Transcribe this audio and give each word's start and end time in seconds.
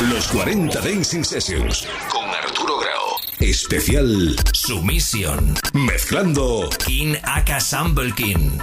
Los 0.00 0.28
40 0.28 0.80
Dancing 0.80 1.24
Sessions 1.24 1.84
con 2.12 2.24
Arturo 2.30 2.78
Grau. 2.78 3.16
Especial 3.40 4.36
Sumisión. 4.52 5.54
Mezclando 5.72 6.70
King 6.86 7.16
Aka 7.24 7.58
Sample 7.58 8.12
King. 8.14 8.58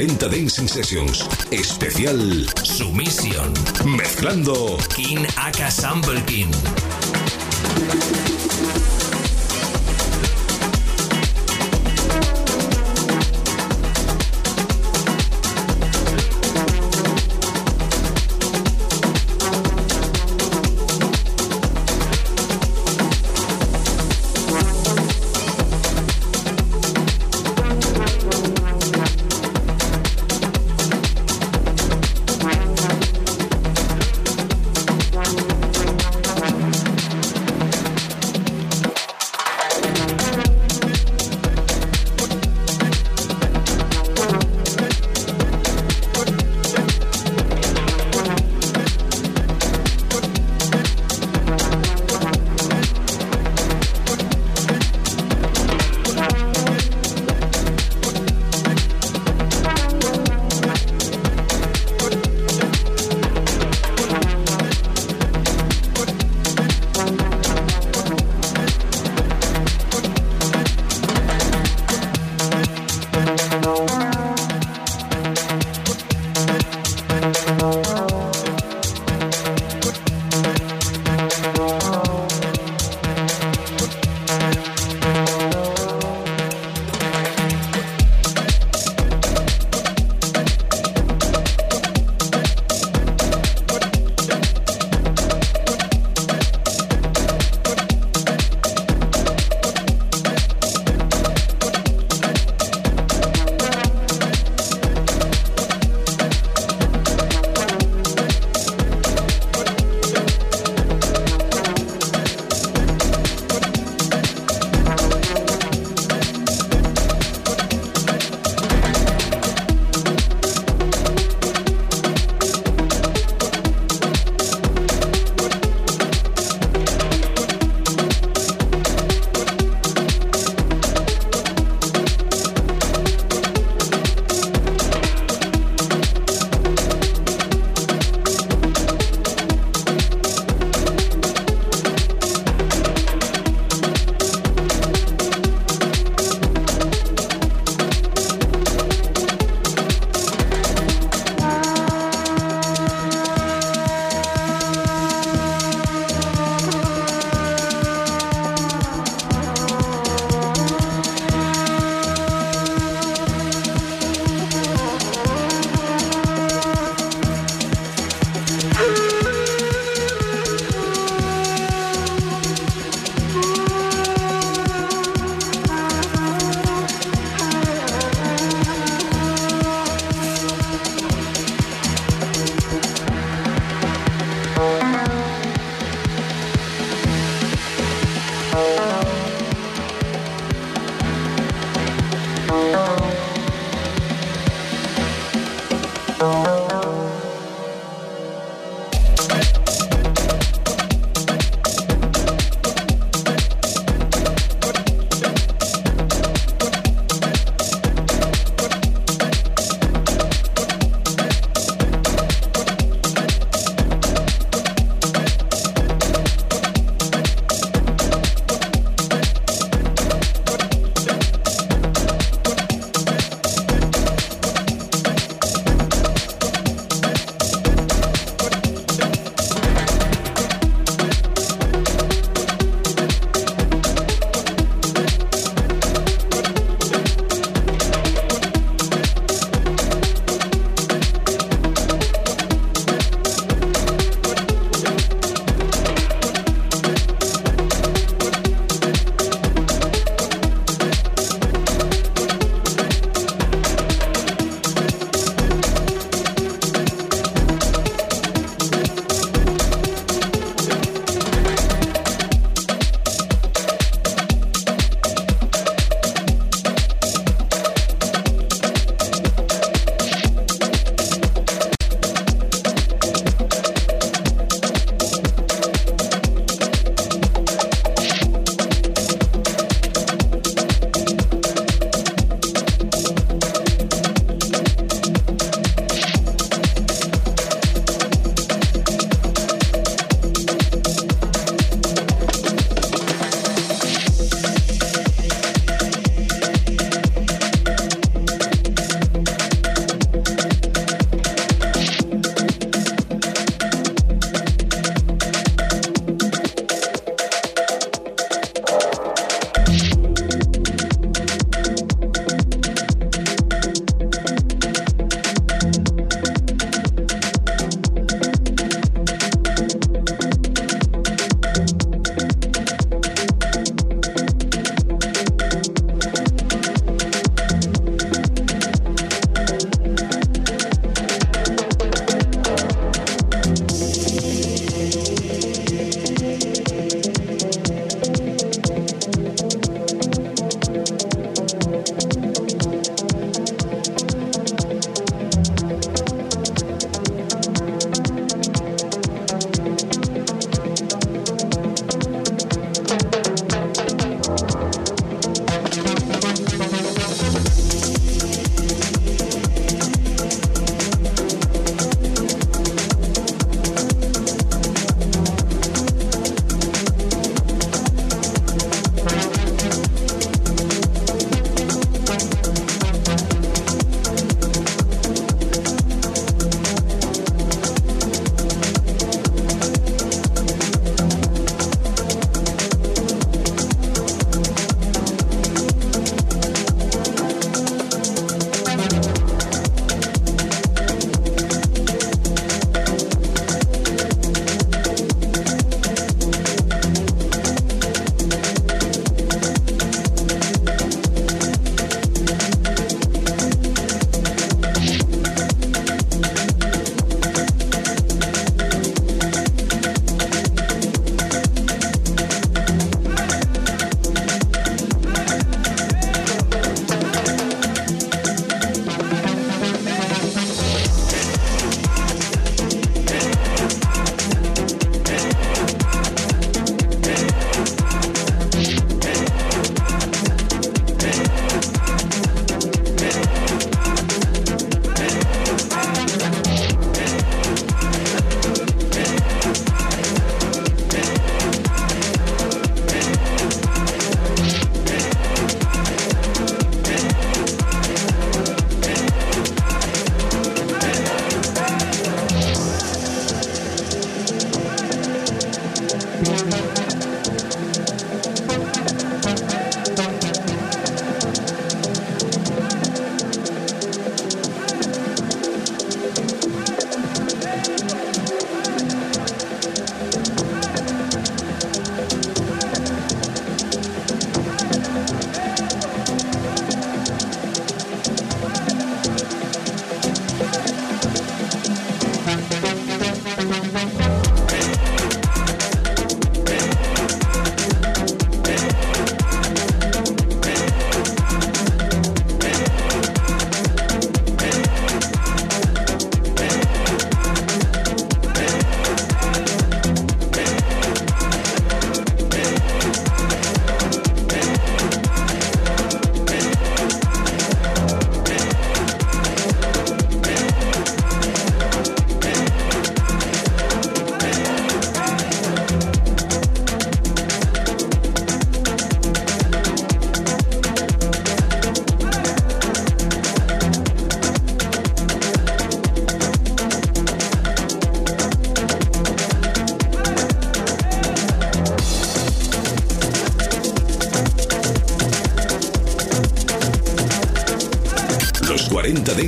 40 0.00 0.28
Dancing 0.30 0.66
Sessions. 0.66 1.28
Especial 1.50 2.46
Sumisión. 2.62 3.52
Mezclando 3.84 4.78
King 4.96 5.26
Aka 5.36 5.70
Sample 5.70 6.24
King. 6.24 6.50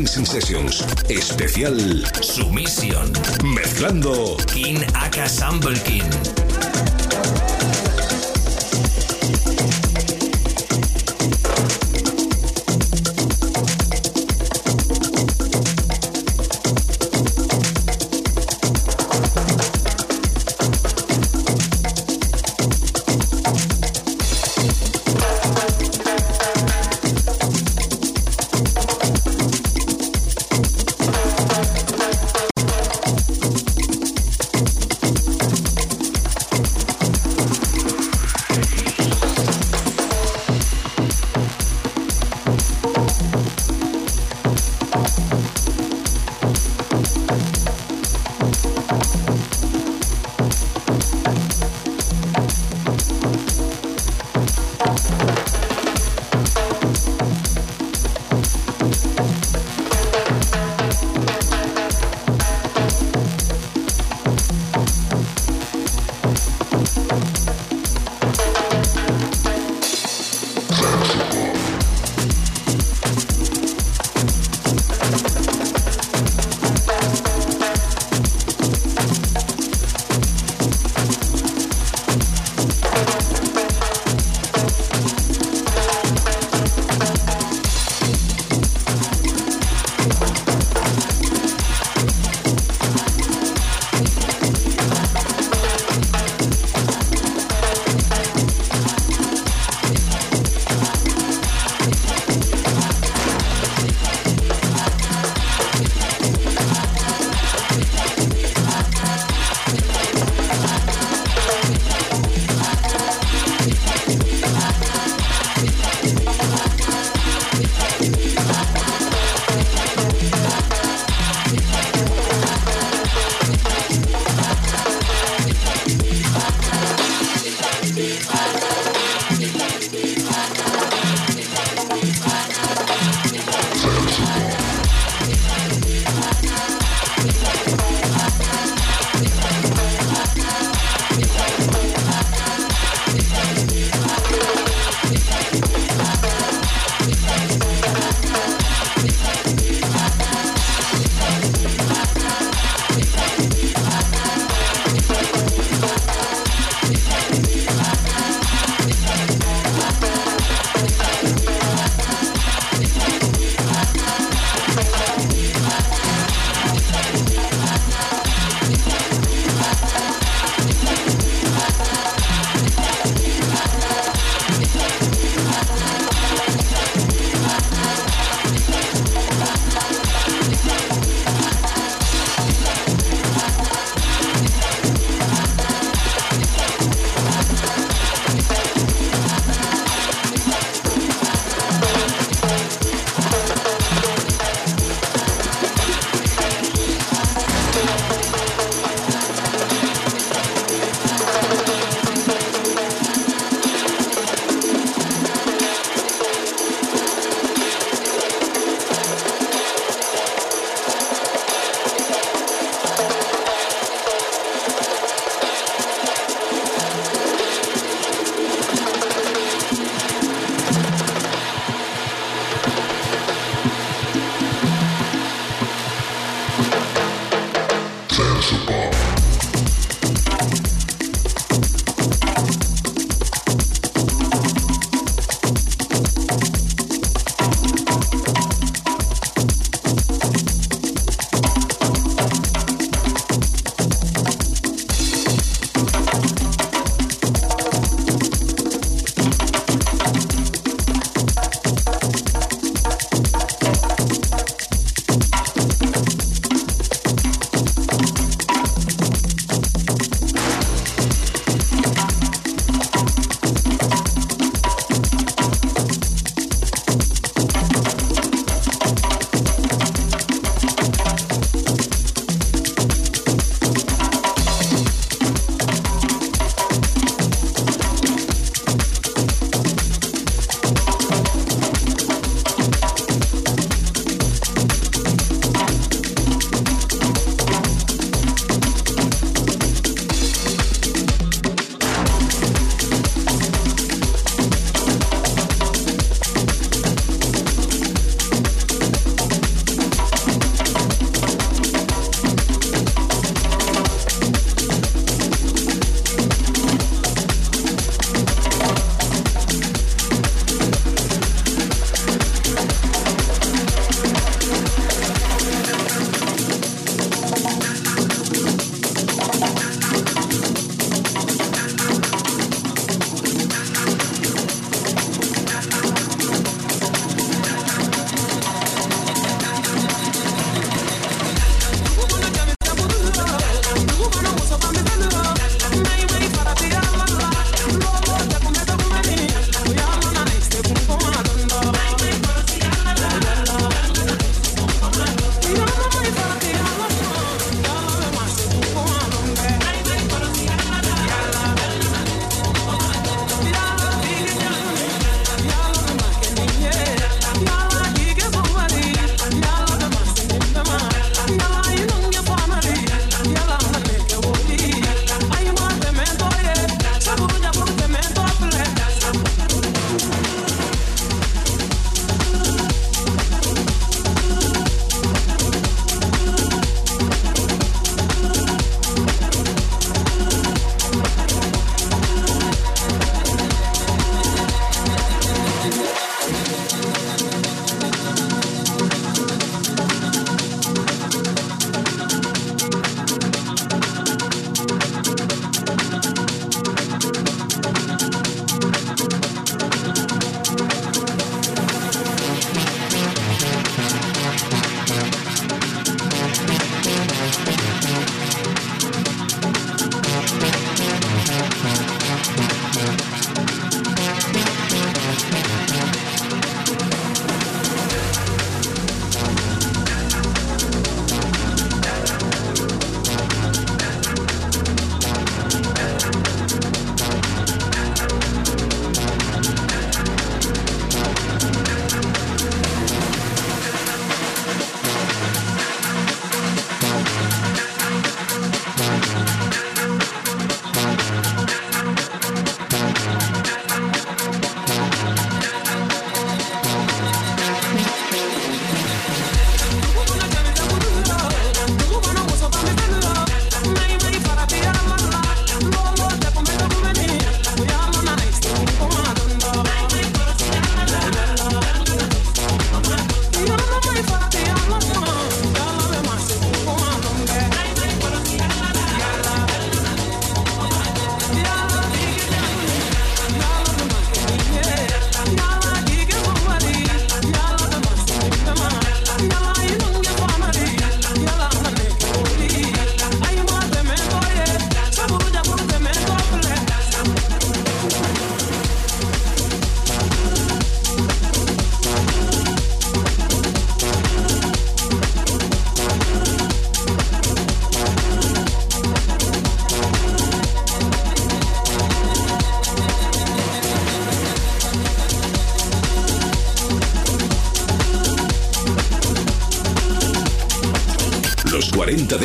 Dancing 0.03 0.27
Sessions. 0.27 0.85
Especial 1.09 1.79
Sumisión. 2.21 3.13
Mezclando 3.45 4.37
King 4.53 4.79
Aka 4.95 5.29
Sample 5.29 5.79
King. 5.85 6.32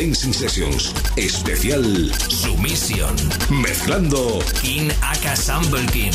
Dancing 0.08 0.32
Sessions. 0.32 0.94
Especial 1.16 1.84
Sumisión. 2.30 3.14
Mezclando 3.50 4.38
King 4.62 4.90
Aka 5.02 5.36
Sample 5.36 5.84
King. 5.92 6.14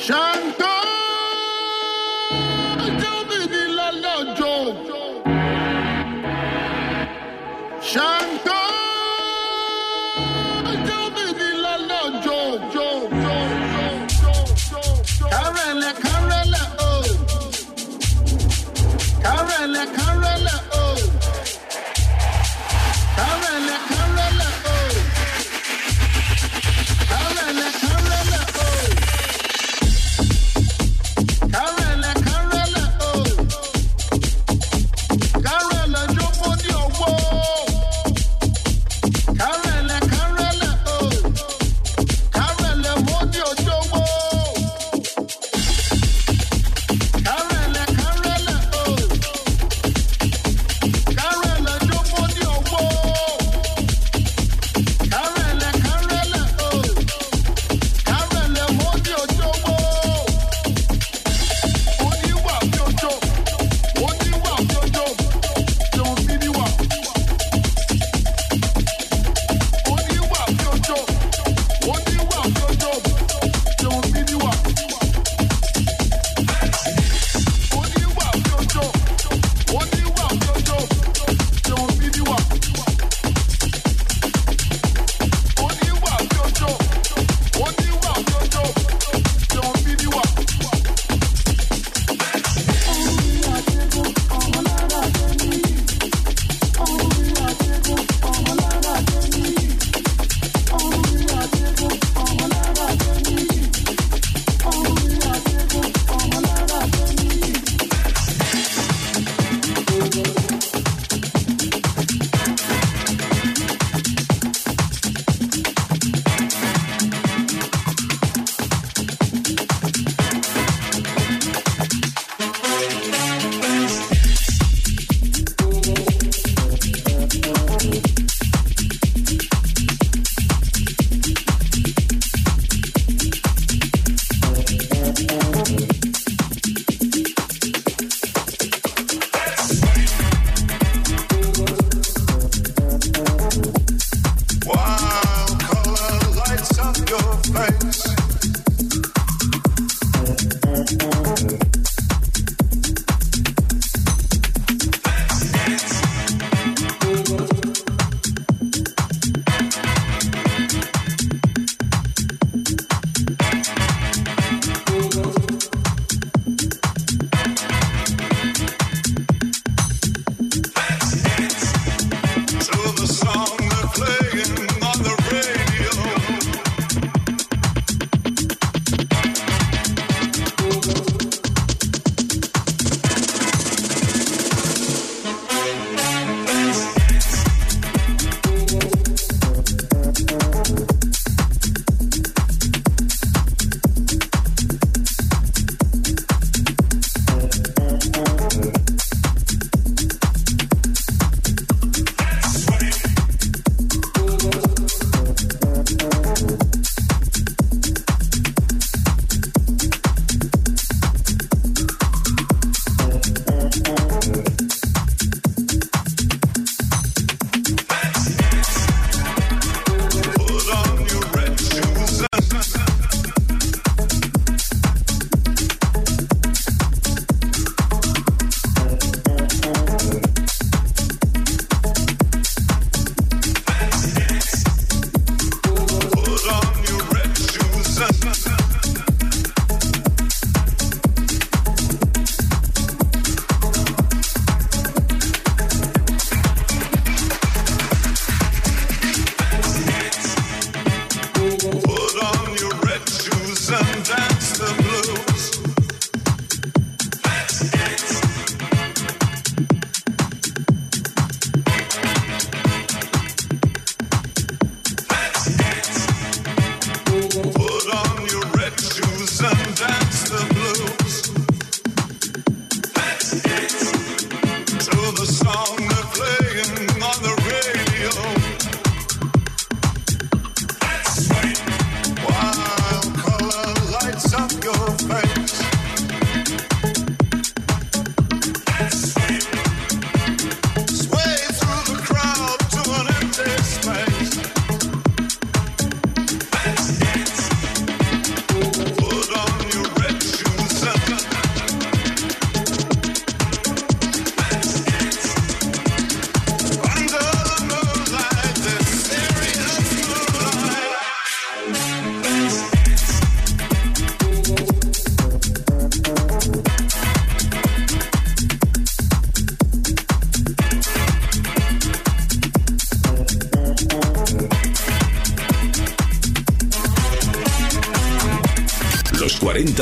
Shine! 0.00 0.39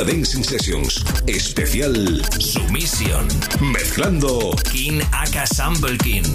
Dancing 0.03 0.43
Sessions. 0.43 1.03
Especial 1.27 2.21
Sumisión. 2.39 3.27
Mezclando 3.59 4.55
King 4.71 5.01
Aka 5.11 5.45
Sample 5.45 5.97
King. 5.97 6.25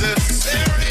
Dancing 0.00 0.83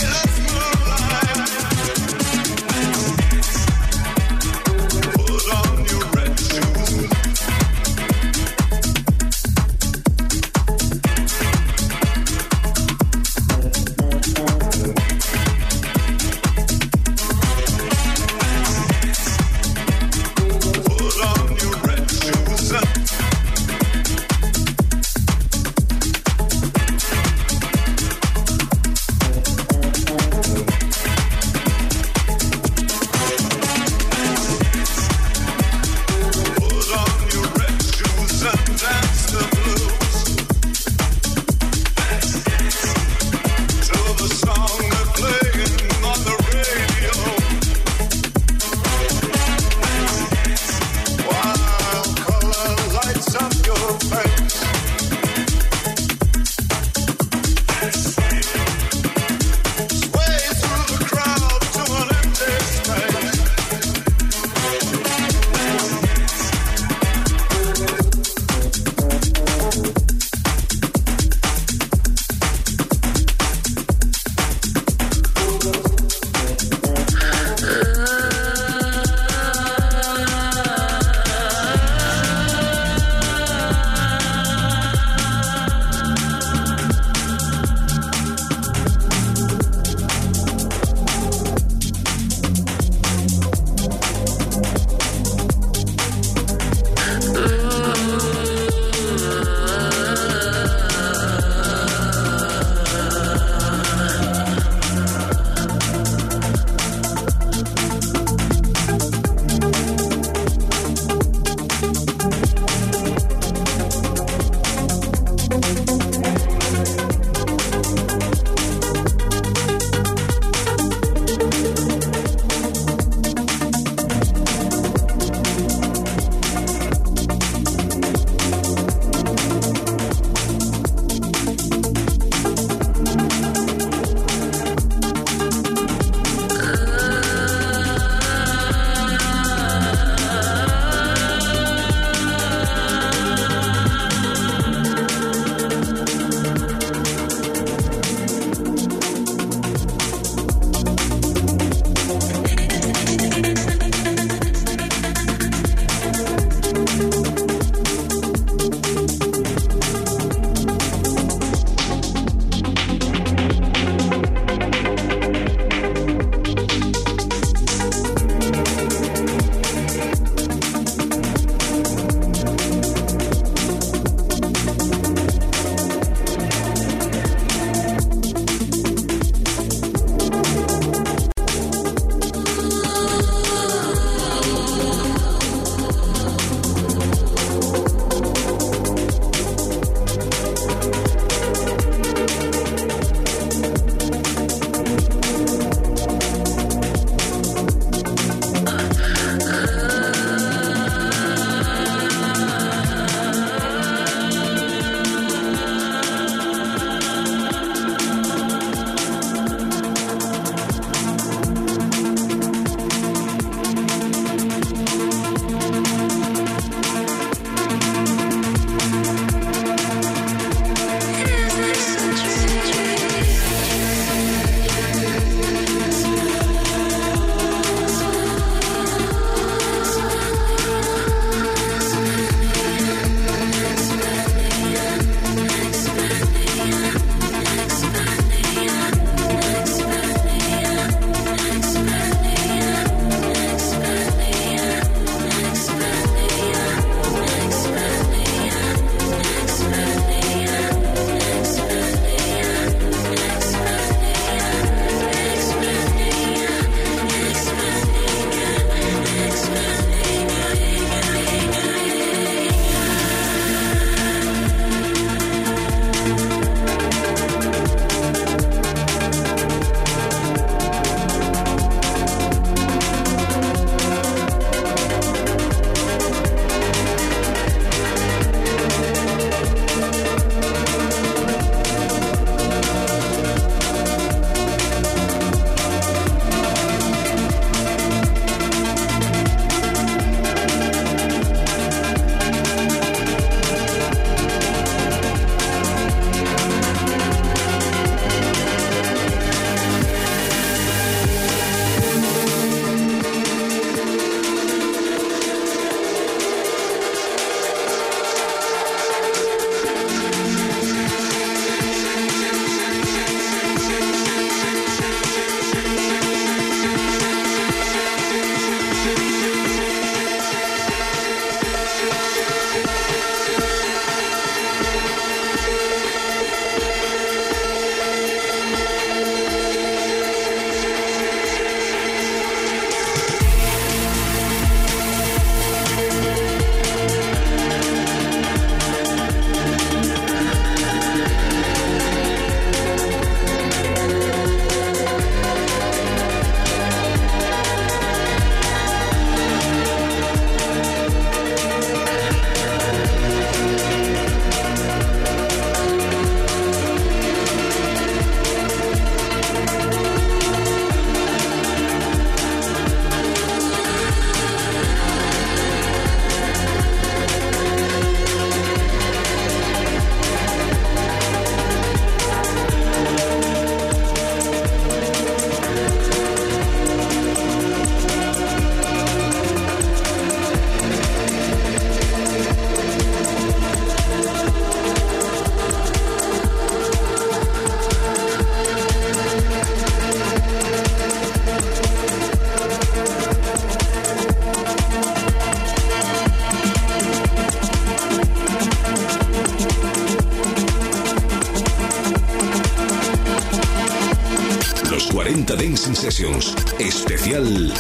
Especial 406.60 407.53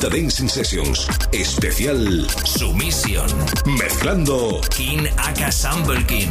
50 0.00 0.08
Dancing 0.08 0.48
Sessions. 0.48 1.08
Especial 1.32 2.26
Sumisión. 2.44 3.28
Mezclando 3.66 4.60
King 4.70 5.06
Aka 5.18 5.50
King. 6.06 6.30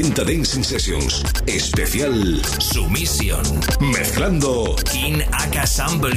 40 0.00 0.24
Dancing 0.24 0.62
Sessions. 0.62 1.24
Especial 1.48 2.40
Sumisión. 2.60 3.42
Mezclando 3.80 4.76
King 4.92 5.22
Aka 5.32 5.66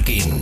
King. 0.03 0.39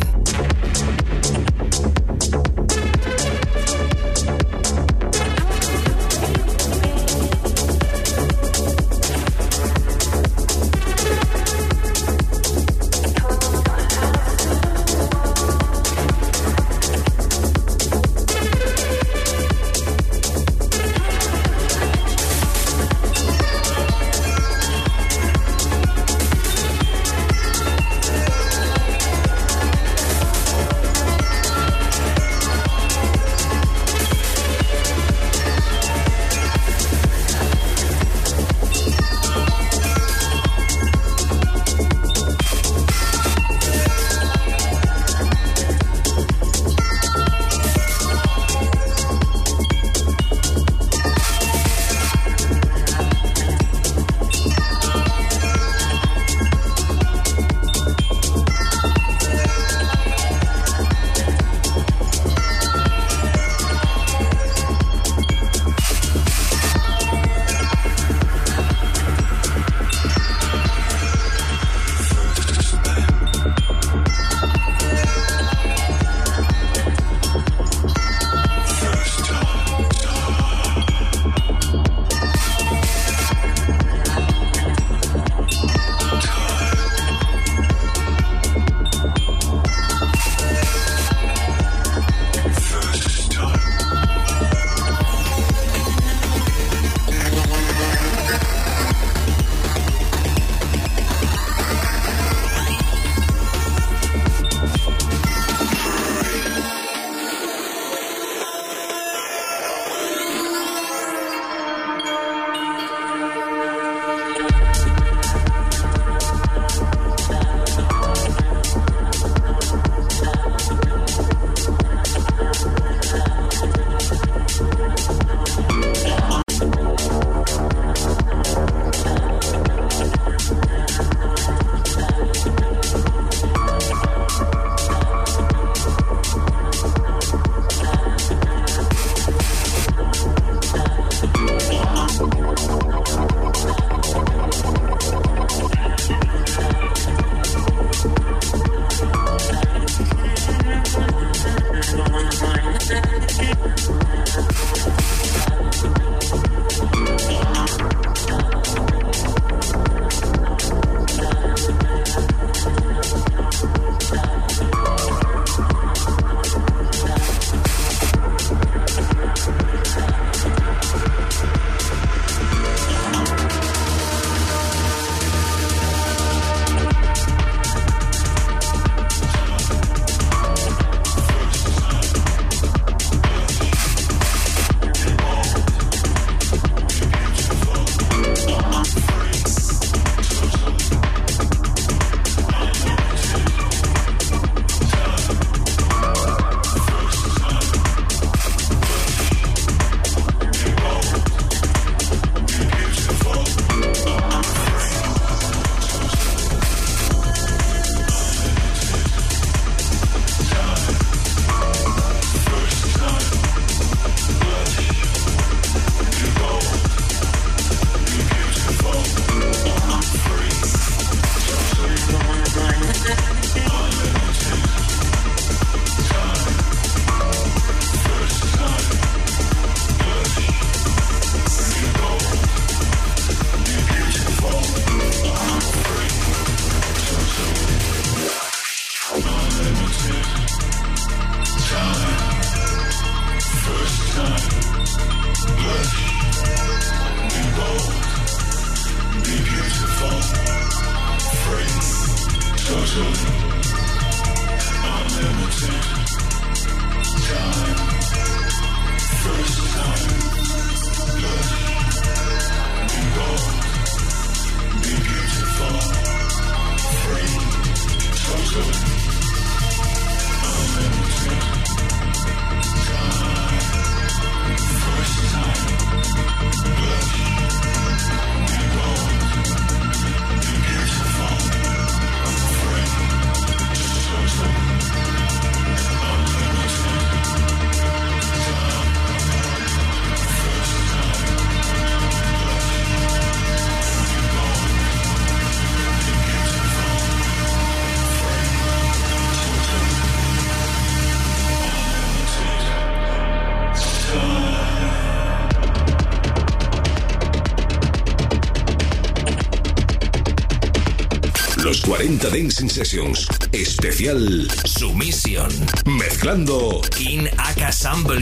40 312.20 312.38
Dancing 312.38 312.70
Sessions. 312.70 313.28
Especial 313.54 314.48
Sumisión. 314.66 315.50
Mezclando 315.86 316.82
King 316.98 317.28
Aka 317.38 317.72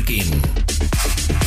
King. 0.06 1.47